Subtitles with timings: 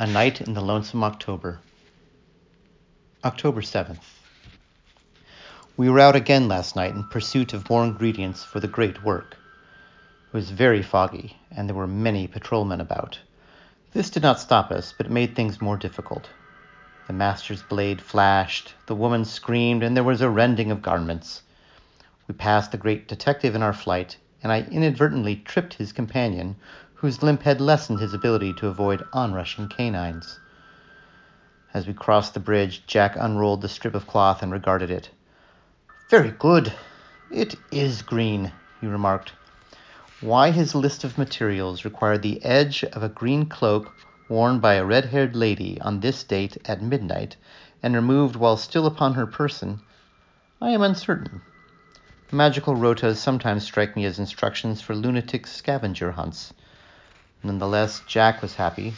[0.00, 1.58] A Night in the Lonesome October.
[3.24, 3.98] October 7th.
[5.76, 9.36] We were out again last night in pursuit of more ingredients for the great work.
[10.28, 13.18] It was very foggy, and there were many patrolmen about.
[13.92, 16.30] This did not stop us, but it made things more difficult.
[17.08, 21.42] The master's blade flashed, the woman screamed, and there was a rending of garments.
[22.28, 26.54] We passed the great detective in our flight, and I inadvertently tripped his companion,
[26.98, 30.40] whose limp had lessened his ability to avoid onrushing canines.
[31.72, 35.10] As we crossed the bridge, Jack unrolled the strip of cloth and regarded it.
[36.10, 36.72] Very good.
[37.30, 39.32] It is green, he remarked.
[40.20, 43.94] Why his list of materials required the edge of a green cloak
[44.28, 47.36] worn by a red haired lady on this date at midnight
[47.80, 49.80] and removed while still upon her person,
[50.60, 51.42] I am uncertain.
[52.32, 56.52] Magical rotas sometimes strike me as instructions for lunatic scavenger hunts.
[57.42, 58.94] Nonetheless, Jack was happy,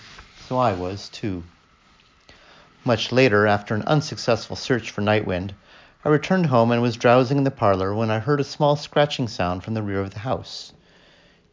[0.49, 1.45] so I was too.
[2.85, 5.53] Much later, after an unsuccessful search for Nightwind,
[6.03, 9.29] I returned home and was drowsing in the parlor when I heard a small scratching
[9.29, 10.73] sound from the rear of the house.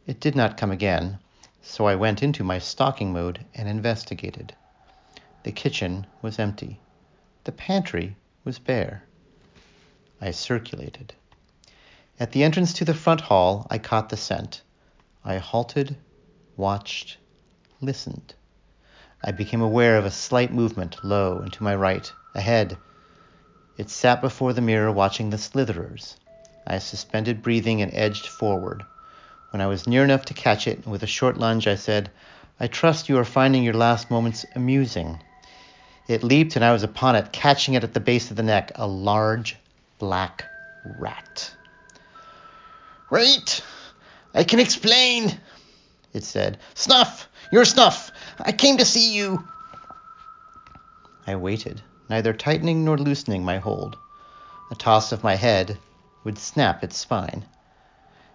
[0.05, 1.19] It did not come again,
[1.61, 4.55] so I went into my stalking mode and investigated.
[5.43, 6.79] The kitchen was empty.
[7.43, 9.03] The pantry was bare.
[10.21, 11.13] I circulated.
[12.17, 14.61] At the entrance to the front hall, I caught the scent.
[15.25, 15.97] I halted
[16.57, 17.17] watched,
[17.79, 18.33] listened.
[19.23, 22.77] I became aware of a slight movement low and to my right, ahead.
[23.77, 26.15] It sat before the mirror watching the slitherers.
[26.65, 28.83] I suspended breathing and edged forward.
[29.51, 32.11] When I was near enough to catch it, with a short lunge, I said,
[32.59, 35.19] I trust you are finding your last moments amusing.
[36.07, 38.71] It leaped, and I was upon it, catching it at the base of the neck,
[38.75, 39.55] a large
[39.99, 40.43] black
[40.99, 41.51] rat.
[43.09, 43.63] Right,
[44.33, 45.39] I can explain,
[46.17, 46.57] it said.
[46.73, 47.29] Snuff!
[47.51, 48.11] You're Snuff!
[48.39, 49.47] I came to see you!
[51.25, 53.97] I waited, neither tightening nor loosening my hold.
[54.71, 55.77] A toss of my head
[56.25, 57.45] would snap its spine.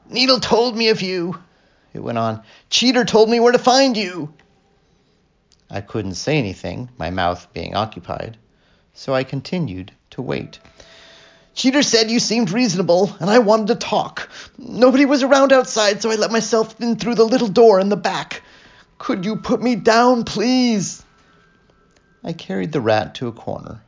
[0.09, 1.39] Needle told me of you,
[1.93, 2.43] it went on.
[2.71, 4.33] Cheeter told me where to find you.
[5.71, 8.39] I couldn't say anything, my mouth being occupied,
[8.95, 10.59] so I continued to wait.
[11.55, 14.31] Cheeter said you seemed reasonable, and I wanted to talk.
[14.59, 17.97] Nobody was around outside, so I let myself in through the little door in the
[17.97, 18.43] back.
[18.99, 21.05] Could you put me down, please?
[22.25, 23.83] I carried the rat to a corner,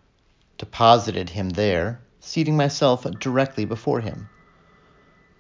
[0.59, 4.29] deposited him there, seating myself directly before him.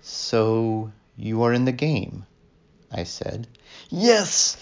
[0.00, 2.24] So you are in the game,
[2.92, 3.48] I said.
[3.90, 4.56] Yes,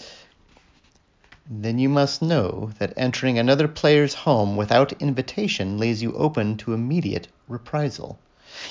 [1.49, 6.73] then you must know that entering another player's home without invitation lays you open to
[6.73, 8.19] immediate reprisal.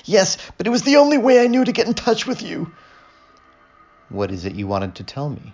[0.04, 2.72] Yes, but it was the only way I knew to get in touch with you.
[4.08, 5.52] What is it you wanted to tell me?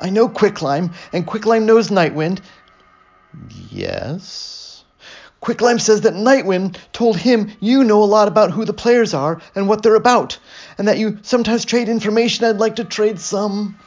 [0.00, 2.40] I know Quicklime, and Quicklime knows Nightwind.
[3.70, 4.84] Yes.
[5.40, 9.40] Quicklime says that Nightwind told him you know a lot about who the players are
[9.54, 10.38] and what they're about,
[10.78, 13.78] and that you sometimes trade information I'd like to trade some.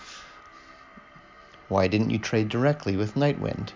[1.70, 3.70] Why didn't you trade directly with Nightwind?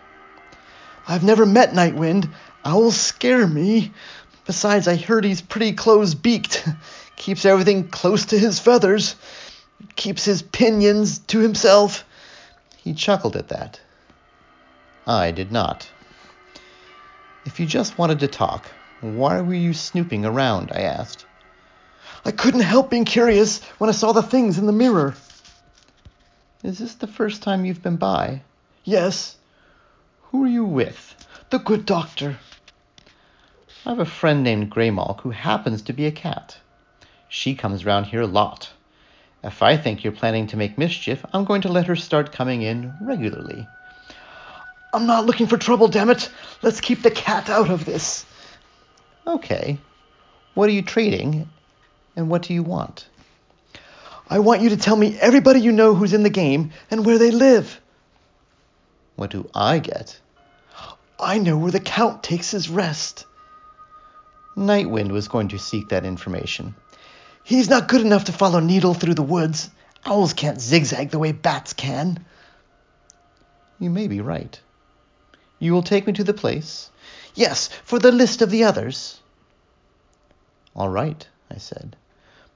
[1.08, 2.30] I've never met Nightwind.
[2.66, 3.94] Owls scare me.
[4.46, 6.68] Besides, I heard he's pretty close beaked.
[7.16, 9.16] Keeps everything close to his feathers.
[9.96, 12.04] Keeps his pinions to himself.
[12.78, 13.80] He chuckled at that.
[15.06, 15.88] I did not.
[17.46, 18.66] If you just wanted to talk,
[19.02, 20.72] why were you snooping around?
[20.72, 21.26] I asked.
[22.26, 25.14] I couldn't help being curious when I saw the things in the mirror.
[26.64, 28.42] Is this the first time you've been by?
[28.86, 29.36] Yes.
[30.32, 31.14] Who are you with?
[31.50, 32.38] The good doctor.
[33.86, 36.58] I have a friend named Graymalk who happens to be a cat.
[37.28, 38.72] She comes round here a lot.
[39.44, 42.62] If I think you're planning to make mischief, I'm going to let her start coming
[42.62, 43.68] in regularly.
[44.94, 46.32] I'm not looking for trouble, damn it.
[46.62, 48.26] Let's keep the cat out of this.
[49.28, 49.80] Okay.
[50.54, 51.50] What are you trading,
[52.16, 53.10] and what do you want?
[54.30, 57.18] I want you to tell me everybody you know who's in the game and where
[57.18, 57.80] they live.
[59.16, 60.20] What do I get?
[61.20, 63.26] I know where the Count takes his rest.
[64.56, 66.76] Nightwind was going to seek that information.
[67.44, 69.70] He's not good enough to follow Needle through the woods.
[70.06, 72.26] Owls can't zigzag the way bats can.
[73.80, 74.60] You may be right.
[75.60, 76.90] You will take me to the place?
[77.36, 79.20] Yes, for the list of the others.
[80.76, 81.96] All right, I said.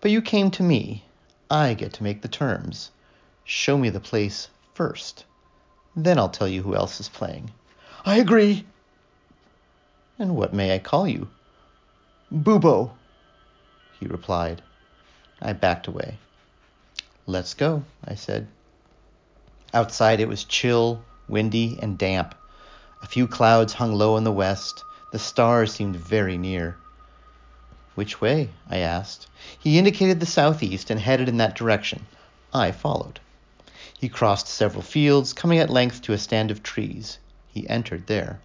[0.01, 1.03] But you came to me,
[1.49, 2.91] I get to make the terms.
[3.43, 5.25] Show me the place first.
[5.95, 7.51] Then I'll tell you who else is playing.
[8.05, 8.65] I agree.
[10.19, 11.27] And what may I call you?
[12.33, 12.91] Bubo,
[13.99, 14.61] he replied.
[15.41, 16.17] I backed away.
[17.25, 18.47] Let's go, I said.
[19.73, 22.35] Outside it was chill, windy and damp.
[23.01, 24.83] A few clouds hung low in the west.
[25.11, 26.77] The stars seemed very near.
[27.97, 28.51] Which way?
[28.69, 29.25] I asked.
[29.57, 32.05] He indicated the southeast and headed in that direction.
[32.53, 33.19] I followed.
[33.97, 37.17] He crossed several fields, coming at length to a stand of trees.
[37.47, 38.39] He entered there.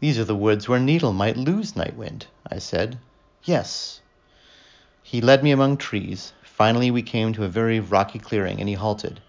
[0.00, 2.98] These are the woods where Needle might lose Nightwind, I said.
[3.44, 4.00] Yes.
[5.02, 6.32] He led me among trees.
[6.42, 9.20] Finally, we came to a very rocky clearing, and he halted.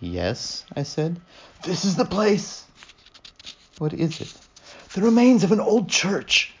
[0.00, 1.20] Yes, I said.
[1.62, 2.64] This is the place.
[3.78, 4.34] What is it?
[4.92, 6.52] The remains of an old church.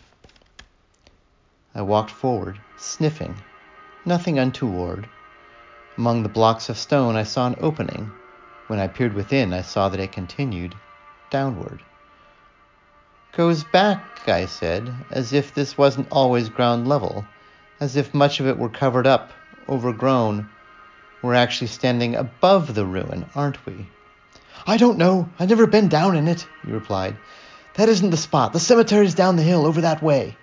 [1.74, 3.36] I walked forward, sniffing.
[4.04, 5.08] Nothing untoward.
[5.96, 8.10] Among the blocks of stone, I saw an opening.
[8.66, 10.74] When I peered within, I saw that it continued
[11.30, 11.82] downward.
[13.32, 17.24] Goes back, I said, as if this wasn't always ground level,
[17.78, 19.30] as if much of it were covered up,
[19.68, 20.48] overgrown.
[21.22, 23.86] We're actually standing above the ruin, aren't we?
[24.66, 25.28] I don't know.
[25.38, 27.16] I've never been down in it, he replied.
[27.74, 28.52] That isn't the spot.
[28.52, 30.36] The cemetery's down the hill, over that way.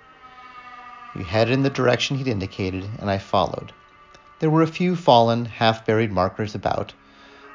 [1.18, 3.74] We headed in the direction he'd indicated, and I followed.
[4.38, 6.94] There were a few fallen, half buried markers about.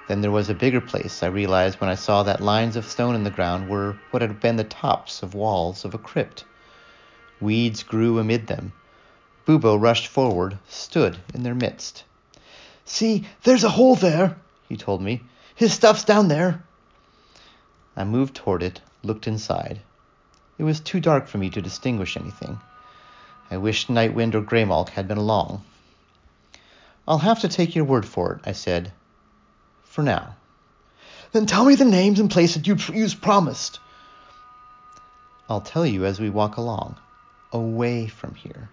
[0.08, 3.14] Then there was a bigger place, I realized when I saw that lines of stone
[3.14, 6.44] in the ground were what had been the tops of walls of a crypt.
[7.40, 8.72] Weeds grew amid them.
[9.46, 12.02] Bubo rushed forward, stood in their midst.
[12.84, 14.38] See, there's a hole there,
[14.68, 15.22] he told me.
[15.54, 16.64] His stuff's down there.
[17.96, 19.78] I moved toward it, looked inside.
[20.58, 22.58] It was too dark for me to distinguish anything.
[23.52, 25.62] I wished Nightwind or Graymalk had been along.
[27.06, 28.92] I'll have to take your word for it, I said.
[29.84, 30.36] For now.
[31.32, 33.78] Then tell me the names and places you, you promised.
[35.50, 36.96] I'll tell you as we walk along,
[37.52, 38.70] away from here.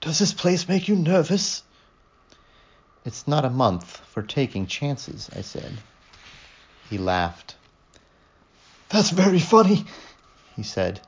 [0.00, 1.62] Does this place make you nervous?
[3.04, 5.72] It's not a month for taking chances, I said.
[6.90, 7.54] He laughed.
[8.88, 9.84] That's very funny,
[10.56, 11.00] he said.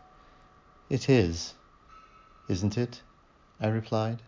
[0.89, 1.53] It is,
[2.49, 3.01] isn't it?
[3.61, 4.21] I replied.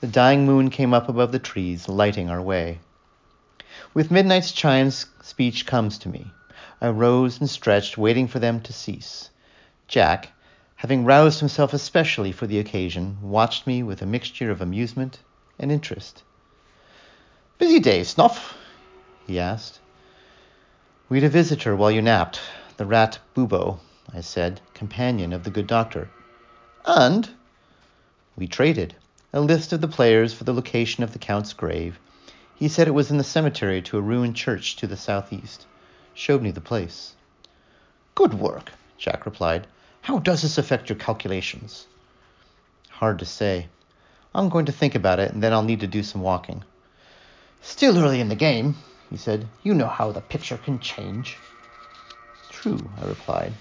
[0.00, 2.78] The dying moon came up above the trees, lighting our way.
[3.92, 6.32] With midnight's chimes, speech comes to me.
[6.80, 9.30] I rose and stretched, waiting for them to cease.
[9.88, 10.32] Jack,
[10.76, 15.18] having roused himself especially for the occasion, watched me with a mixture of amusement
[15.58, 16.22] and interest.
[17.58, 18.56] Busy day, Snuff?
[19.26, 19.80] he asked.
[21.08, 22.40] We'd a visitor while you napped,
[22.76, 23.78] the rat Bubo,
[24.12, 26.10] I said, companion of the good doctor.
[26.86, 27.28] And?
[28.36, 28.94] We traded
[29.32, 31.98] a list of the players for the location of the Count's grave.
[32.54, 35.66] He said it was in the cemetery to a ruined church to the southeast.
[36.14, 37.14] Showed me the place.
[38.14, 39.66] Good work, Jack replied.
[40.00, 41.86] How does this affect your calculations?
[42.88, 43.66] Hard to say.
[44.34, 46.64] I'm going to think about it, and then I'll need to do some walking.
[47.60, 48.76] Still early in the game,
[49.10, 49.48] he said.
[49.62, 51.36] You know how the picture can change.
[52.50, 53.52] True, I replied,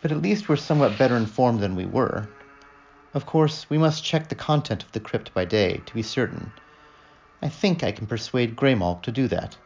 [0.00, 2.28] but at least we're somewhat better informed than we were.
[3.14, 6.52] Of course, we must check the content of the crypt by day to be certain.
[7.40, 9.56] I think I can persuade Graymalk to do that.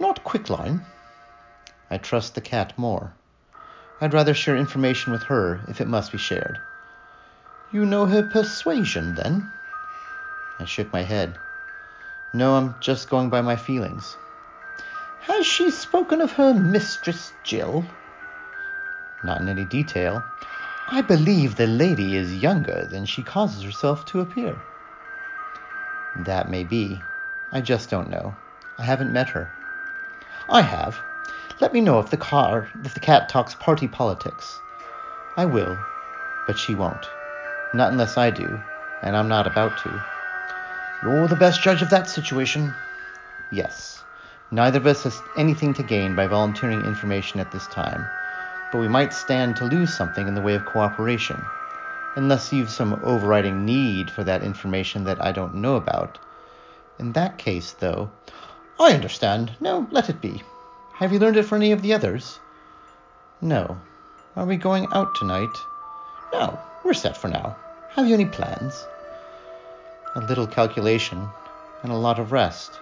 [0.00, 0.84] Not Quicklime.
[1.90, 3.12] I trust the cat more.
[4.00, 6.58] I'd rather share information with her if it must be shared.
[7.72, 9.52] You know her persuasion, then?
[10.58, 11.38] I shook my head.
[12.32, 14.16] No, I'm just going by my feelings.
[15.20, 17.84] Has she spoken of her mistress, Jill?
[19.22, 20.24] Not in any detail.
[20.92, 24.60] I believe the lady is younger than she causes herself to appear.
[26.16, 27.00] That may be.
[27.52, 28.34] I just don't know.
[28.76, 29.48] I haven't met her.
[30.48, 30.98] I have.
[31.60, 34.58] Let me know if the car if the cat talks party politics.
[35.36, 35.78] I will,
[36.48, 37.06] but she won't.
[37.72, 38.60] Not unless I do,
[39.02, 40.04] and I'm not about to.
[41.04, 42.74] You're the best judge of that situation.
[43.52, 44.02] Yes.
[44.50, 48.04] Neither of us has anything to gain by volunteering information at this time,
[48.72, 51.42] but we might stand to lose something in the way of cooperation.
[52.16, 56.18] Unless you've some overriding need for that information that I don't know about.
[56.98, 58.10] In that case, though.
[58.78, 59.52] I understand.
[59.60, 60.42] No, let it be.
[60.94, 62.38] Have you learned it from any of the others?
[63.40, 63.78] No.
[64.36, 65.56] Are we going out tonight?
[66.32, 67.56] No, we're set for now.
[67.90, 68.86] Have you any plans?
[70.14, 71.28] a little calculation,
[71.82, 72.80] and a lot of rest.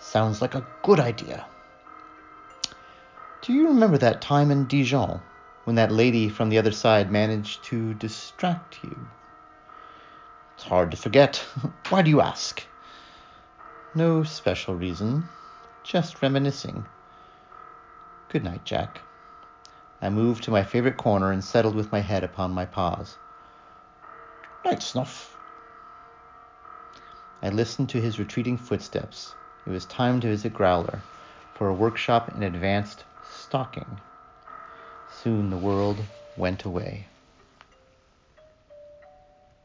[0.00, 1.46] Sounds like a good idea.
[3.48, 5.22] Do you remember that time in Dijon
[5.64, 9.08] when that lady from the other side managed to distract you?
[10.54, 11.36] It's hard to forget.
[11.88, 12.62] Why do you ask?
[13.94, 15.26] No special reason,
[15.82, 16.84] just reminiscing.
[18.28, 19.00] Good night, Jack.
[20.02, 23.16] I moved to my favorite corner and settled with my head upon my paws.
[24.62, 25.34] Night, Snuff.
[27.42, 29.32] I listened to his retreating footsteps.
[29.66, 31.00] It was time to visit Growler.
[31.54, 33.04] for a workshop in advanced
[33.48, 33.98] stalking.
[35.22, 35.96] Soon the world
[36.36, 37.06] went away.